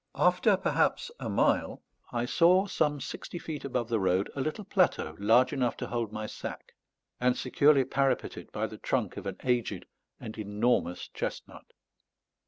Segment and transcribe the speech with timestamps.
[0.15, 5.15] After perhaps a mile, I saw, some sixty feet above the road, a little plateau
[5.19, 6.73] large enough to hold my sack,
[7.19, 9.85] and securely parapeted by the trunk of an aged
[10.19, 11.65] and enormous chestnut.